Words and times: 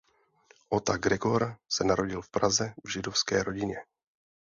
Ota 0.69 0.97
Gregor 0.97 1.57
se 1.69 1.83
narodil 1.83 2.21
v 2.21 2.29
Praze 2.29 2.73
v 2.83 2.89
židovské 2.91 3.43
rodině. 3.43 3.77